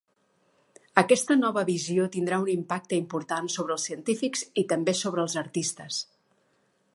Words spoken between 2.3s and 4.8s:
un impacte important sobre els científics i